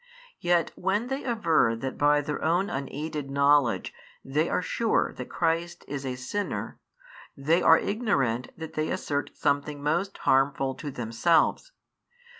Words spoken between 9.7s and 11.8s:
most harmful to themselves.